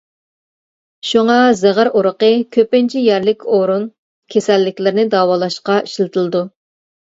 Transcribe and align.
شۇڭا 1.09 1.35
زىغىر 1.59 1.89
ئۇرۇقى 1.99 2.31
كۆپىنچە 2.57 3.05
يەرلىك 3.09 3.47
ئورۇن 3.59 3.87
كېسەللىكلىرىنى 4.37 5.09
داۋالاشقا 5.15 5.79
ئىشلىتىلىدۇ. 5.87 6.45